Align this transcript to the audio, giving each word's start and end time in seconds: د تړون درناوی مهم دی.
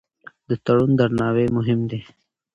د 0.49 0.51
تړون 0.65 0.91
درناوی 0.99 1.47
مهم 1.57 1.79
دی. 1.89 2.01